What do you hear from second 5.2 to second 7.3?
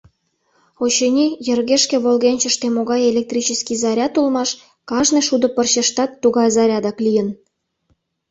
шудо пырчыштат тугай зарядак лийын.